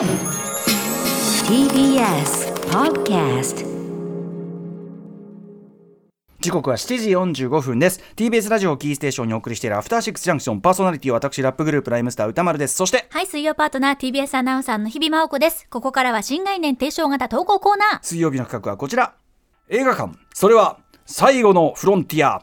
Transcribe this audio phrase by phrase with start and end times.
[0.00, 0.08] TBS
[2.70, 3.66] Podcast
[6.40, 8.00] 時刻は7時45分です。
[8.16, 12.76] TBS ラジオをキーステーションにお送りしているアフターシックスジャンクションパーソナリティは私ラップグループライムスター歌丸です。
[12.76, 15.66] そしてはい、水曜パートナー TBS アナウンサーの日々真央子です。
[15.68, 17.98] ここからは新概念提唱型投稿コーナー。
[18.00, 19.12] 水曜日の企画はこちら。
[19.68, 20.18] 映画館。
[20.32, 22.42] それは最後のフロンティア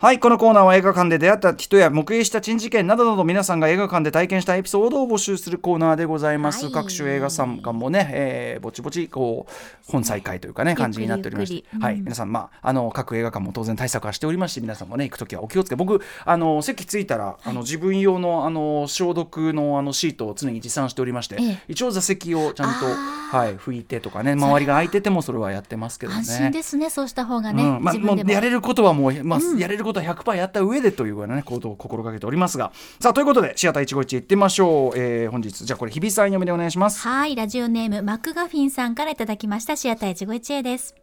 [0.00, 6.66] はい、このコーナーは映画館で出会った人や目撃した珍事件などなど皆さんが映画館で体験したエピソードを募集するコーナーでございます。
[6.66, 9.52] はい各種映画館もね、えーぼちぼちこう
[9.90, 15.74] 本再開というかね感じになっておりまして、ゆっくりゆっくりはい、皆さんまああの各映画館も当然対策はしておりますし、皆さんもね行くときはお気をつけ。
[15.74, 22.86] 僕あの席着いたら、あの自分用のあの消毒のあのシートを常に持参しておりまして、ええ一応座席をちゃんと
[23.32, 26.18] あはい拭いてとかね周りが空いててもそれはやってますけどね。
[26.18, 27.64] 安心ですね、そうした方がね。
[27.64, 28.30] うんまあ、も自分でも。
[28.30, 32.72] うやれることはもう、まあやれることは100%やった上でというようなねことを心がけておりますが。
[33.00, 37.06] さあということでシアター一期一会行ってみましょう、えー本日じゃあこれ日比さん読みでお願いします。
[37.06, 40.94] はい、ラジオネームマクガフィンさんからいただきましたシアター一期一会です。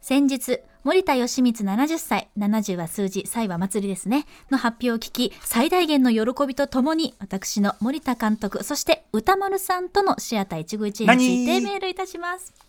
[0.00, 11.64] 先日、森田義満70歳、70は数字、歳は祭りですね、の発表を聞き、最大限の喜びとともに、私の森田監督、そして歌丸さんとのシアター一期一会について何？
[11.64, 12.67] メールいたします。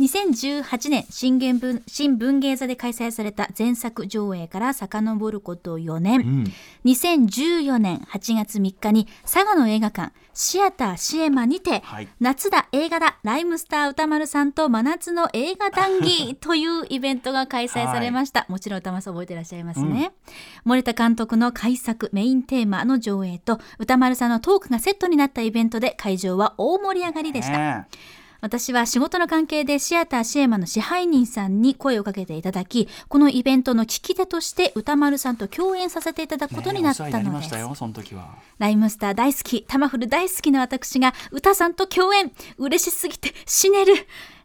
[0.00, 6.52] 2018年新芸文新文芸座で開催された前作上映から遡ること4年、
[6.84, 12.08] 2014年8月3日に佐賀の映画館シアターシエマにて、はい。
[12.18, 20.12] 夏だ映画だライムスター歌丸さんと真夏の映画談義 というイベントが開催されました、もちろん歌丸さん覚えてらっしゃいますね、
[20.64, 27.86] 森田監督の改作メインテーマの上映と歌丸さんのトークがセットになったイベントで会場は大盛り上がりでした、ね
[28.44, 42.32] 私は仕事の関係でシアターシエマの支配人さんに声をかけていただきこのイベントの聞き手として歌丸さんと共演させていただくことになったのです、ましたよその時はライムスター大好きタマフル大好きな私が歌さんと共演。
[42.58, 43.94] 嬉しすぎて死ねる。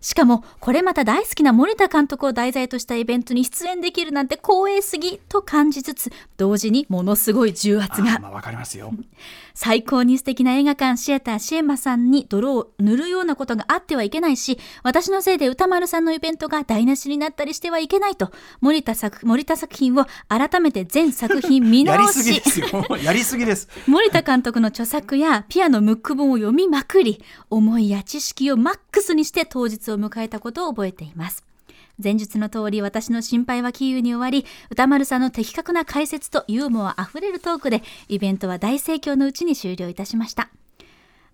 [0.01, 8.19] しかもこれまた大好きな森田監督を題材としたイベントに出演できるなんて光栄すぎと感じつつ同時にものすごい重圧が。
[8.19, 8.93] まあわかりますよ。
[9.53, 18.31] 最高に素敵な映画館シアターシエマさんに泥を塗るようなことがあってはいけないし私のせいで歌丸さんのイベントが台無しになったりしてはいけないと。
[18.61, 22.67] 森田作森田作品を改めて全作品見やり直しすぎですよ。
[23.03, 23.67] やりすぎです。
[23.87, 31.43] 森田監督の著作やピアノムック本を読みまくり思いや知識をマックスにして当日を迎えたことを覚えています。
[32.01, 40.49] 前述の通り私の心配はキーウに終わり歌丸さんの的確な解説とユーモアあふれるトークでイベントは大盛況のうちに終了いたしました。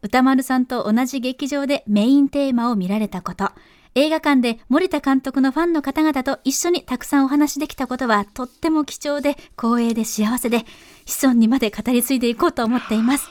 [0.02, 3.50] 歌丸さんと同じ劇場でメインテーマを見られたこと
[3.96, 10.66] 映画館で森田監督のファンの方々と一緒にたくさんお話できたことはとっても貴重で光栄で幸せで
[11.06, 13.30] 子孫にまで語り継いでいこうと思っています。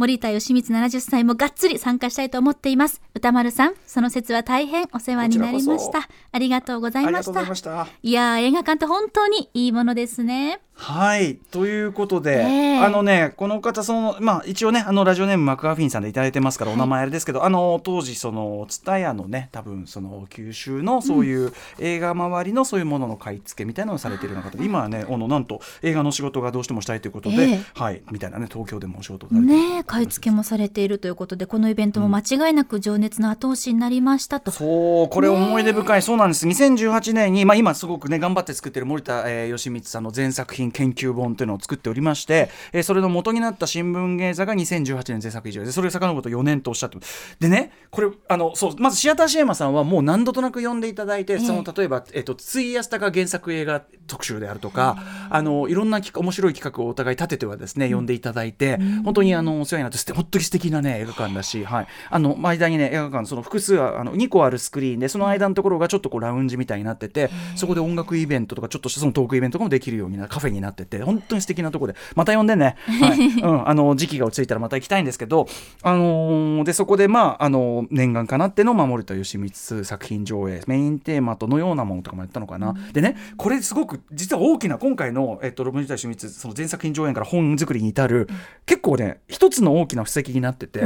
[0.00, 3.02] 森田義満70歳もがっつり参加したいと思っています。
[3.14, 7.44] 歌丸さんその説は大変お世話になりましこたありがとうございました。
[7.44, 7.86] ました。
[8.02, 11.36] いやー映画館って本当にいいものですねはい。
[11.36, 12.78] ということで、ええ。
[12.78, 27.60] あのねこの方そのまあ一応ねあのラジオネームマクガフィンさんでいただいてますからお名前あれですけど、あの当時その蔦屋のね多分その九州のそういう映画周りのそういうものの買い付けみたいなのをされているような方で今はねあのなんと映画の仕事がどうしてもしたいということで、ええ。
[27.74, 28.02] はい。
[28.10, 36.46] みたいなね東京でもお仕事ねえ買い付けもされているということでこのイベントも間違いなく情熱の後押しになりましたと、そうこれ思い出深い、そうなんです。
[36.46, 46.98] 2018年に、まあ、今すごくね頑張って作ってる森田、えー、義満さんの全作品研究本というのを作っておりまして、えーそれの元になった新聞芸座が2018年制作以上でそれを遡ると4年とおっしゃって
[47.38, 54.98] でねこれあのそうまずシアターシエマさんはもう何度となく呼んでいただいて、その例えば、えっと費やしたが原作映画特集であるとか、
[55.30, 71.98] あのいろんな面白い企画をお互い立ててはですね、呼んでいただいて、本当にあのお世話になって本当に素敵なね映画館だし、はい、あの間にね映画館その複数あの2個あるスクリーンでその間のところがちょっとこうラウンジみたいになっててそこで音楽イベントとかちょっとしたそのトークイベントとかもできるようになカフェになってて本当に素敵なところで。
[72.14, 73.18] また呼んでね、 はい。
[73.18, 75.46] うん、あの時期が落ち着いたらまた行きたいんですけど、
[75.82, 79.50] あのーでそこでまああの念願かなっての守田義満
[79.84, 80.62] 作品上映。
[80.66, 88.28] メインテーマとのようなものとかもやったのかな、でねこれすごく実は大きな今回の、えっと、森田義満その全作品上演から本作りに至る、
[88.66, 90.80] 結構ね一つの大きな布石になってて。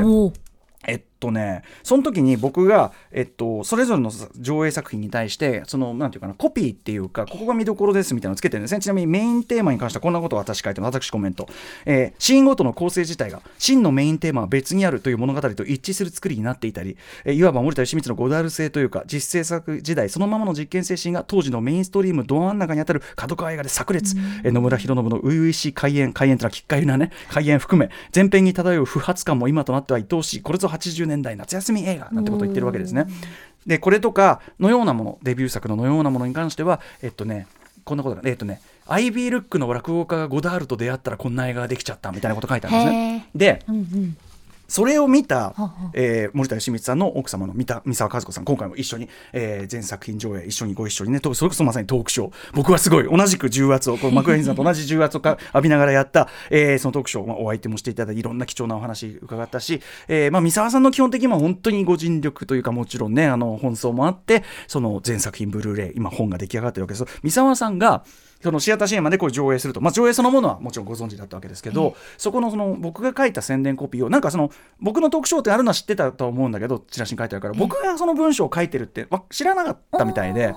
[0.86, 8.80] えっとねその時に僕が、えっと、それぞれの上映作品に対してそのなんていうかなコピーっていうかここが見どころですみたいなのをつけてるんですね。
[8.80, 11.00] ちなみにメインテーマに関してはこんなことを私書いてます。
[11.00, 11.48] 私コメント、
[11.86, 30.42] えーシーンごとの構成自体が真のメインテーマは別にあるという物語と一致する作りになっていたり、えーいわば森田義満のゴダール性というか実制作時代そのままの実験精神が当時のメインストリームど真ん中にあたる角川映画で炸裂、えー野村弘信の初々しい開演開演というのはきっかりなね開演含め前編に漂う不発感も今となっては愛おしい。
[30.42, 33.06] これぞ80年代夏休み映画なんてことを言ってるわけですね。
[33.66, 37.46] でこれとかのようなものデビュー作ののようなものに関してはえっとね
[37.84, 43.28] こんなことがえっとねアイビールックの落語家がゴダールと出会ったらこんな映画ができちゃったみたいなこと書いてあるんですね。
[43.34, 44.16] でうんうん
[44.68, 45.54] それを見た、
[45.92, 52.32] えー森田義満さんの奥様の三田三沢和子さん今回も一緒に、えー全作品上映一緒にご一緒にねとそれこそまさにトークショー。
[52.52, 67.04] 僕はすごい同じく重圧をこうマクエインさんと 同じ重圧をか浴びながらやった、えーそのトークショー、まあ、お相手もしていただいていろんな貴重なお話伺ったし、えーまあ、三沢さんの基本的には本当にご尽力というかもちろんねあの本草もあってその全作品ブルーレイ今本が出来上がってるわけです。
[67.22, 68.04] 三沢さんが
[68.42, 77.54] そのシアターシネマでこれ上映すると、まあ、上映そのものはもちろんご存知だったわけですけど、そこのその僕が書いた宣伝コピーをなんかその僕のトークショーってあるのは知ってたと思うんだけどチラシに書いてあるから。
[77.54, 80.54] 僕がその文章を書いてるってわ知らなかったみたいで。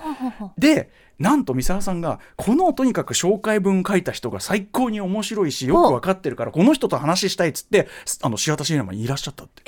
[0.58, 7.88] でなんと三沢さんがこのとにかく紹介文書いた人が最高に面白いしよく分かってるからこの人と話したいっつって
[8.22, 9.62] あのシアターシネマにいらっしゃったって。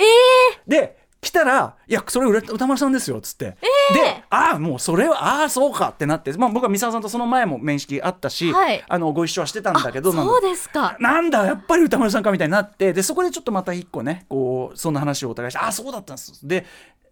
[0.66, 3.56] で来たら「いやそれ歌歌丸さんですよ」っつって、
[3.92, 8.82] で「ああもうそれはああそうか」ってなって、まあ、僕は三沢さんとその前も面識あったし、はい。
[8.88, 10.96] あのご一緒はしてたんだけどそうですか。
[10.98, 16.46] なんだやっぱり歌丸さんかみたいになってでそこでちょっとまた一個ねこうそんな話をお互いしてあそうだったんです。
[16.46, 16.64] で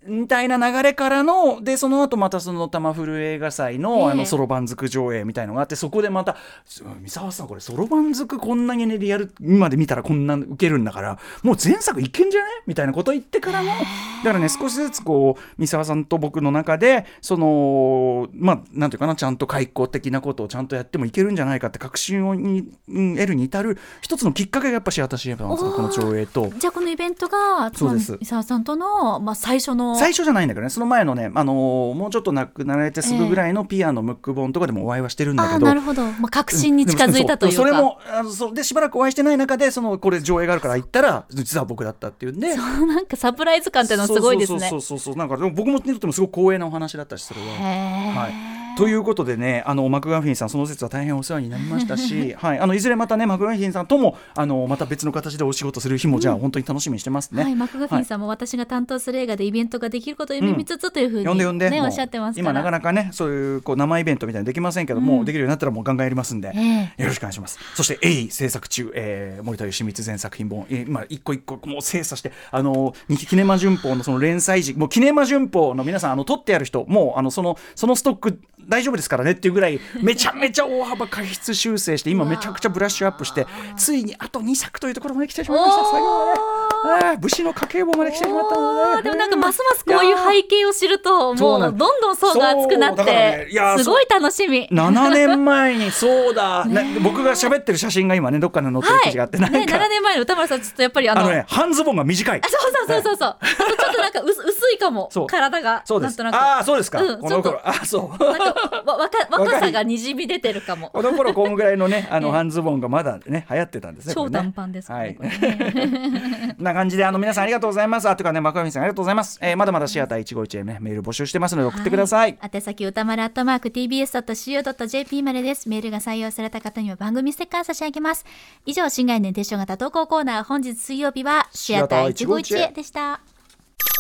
[0.07, 6.37] みたいな流れからのでその後またその玉古映画祭の,、ええあのそろばんづく上映みたいのがあってそこでまた
[6.67, 26.51] 「三沢さんこれそろばんづくこんなにねリアル今で見たらこんな受けるんだからもう前作いけんじゃね?」みたいなこと言ってからのだからね少しずつこう三沢さんと僕の中でそのまあなんていうかなちゃんと開口的なことをちゃんとやってもいけるんじゃないかって確信をにうん得るに至る一つのきっかけがやっぱし私やっぱこの上映と。
[26.57, 30.71] じゃあこのイベントがそうです三沢さんとの、まあ、最初の最初じゃないんだけどね。
[30.71, 35.67] その前のね、あのーもうちょっと亡くなられてすぐぐらいのピアノムック本とかでもお会いはしてるんだあけど。
[35.67, 42.55] あなるほど、まあ、確信に近づいたというか、そそれもあのそうでしばらくお会いしてない中でそのこれ上映があるから行ったら実は僕だったっていうんで。
[42.55, 44.61] そうなんかサプライズ感っていうのはすごいですね。
[44.61, 45.17] そうそうそうそうそう。
[45.17, 47.47] なんかでも僕もにとってもすごく光栄なお話だったしそれは。
[47.47, 57.43] はい、ということでねあのマクガフィンさんその説は大変お世話になりましたし、 はい、あのいずれまたねマクガフィンさんともあのまた別の形でお仕事する日も、じゃあ本当に楽しみにしてますね。
[57.43, 65.25] はい、マクガフィンさんも私が担当する映画でイベントができることを夢見つつというふうに、呼んで呼んで、おっしゃってます今なかなかねそういうこう生イベントみたいなのできませんけども、うん。
[65.25, 67.59] できるようになったらもうガンガンやりますんで、えよろしくお願いします。
[67.75, 85.85] そして「エイ」制作中、えー森田義満全作品本、えー今一個一個もう精査してあのーキネマ旬報のその連載時もうキネマ旬報の皆さんあの取ってある人もうあのそのそのストック大丈夫ですからねっていうぐらいめちゃめちゃ大幅過失修正して今めちゃくちゃブラッシュアップしてついにあと2作というところまで来てしまいました。
[85.91, 86.59] 最後まで。
[86.85, 94.69] あー武士の家計簿まで来てしまったので、でもなんかますますこういう背景を知るともうどんどん層が厚くなっていやーすごい楽しみ。
[94.71, 102.41] 7年前にそうだ、 ね僕が喋ってる写真が今ねどっかに載ってる記事があって、なんね、か、7年前の歌丸さんちょっとやっぱりあのあのね半ズボンが短い。
[102.45, 105.27] あそうそうそうそうそう、あ とちょっとなんか薄薄いかもそう。
[105.27, 106.23] 体がそうです。
[106.23, 106.43] なんとなく。
[106.43, 107.59] ああそうですか、うんこの頃。
[107.59, 108.25] ちあそう。
[108.25, 110.91] なんかわ若 若さがにじみ出てるかも。
[110.91, 112.33] この頃こんぐらいのねあの ええ。
[112.35, 115.17] 半ズボンがまだね流行ってたんですねこ超短パンですはい。
[116.59, 118.09] な感じであの皆さんありがとうございます。
[118.09, 125.69] あというかねマクガフィンさんありがとうございます、えーまだまだシアター151へねメール募集してますので送ってください、宛先歌丸アットマーク TBS.CO.JP までです。
[125.69, 128.25] メールが採用された方には番組ステッカー差し上げます。
[128.67, 133.21] 以上、新概念提唱型投稿コーナー、本日水曜日はシアター151へでした。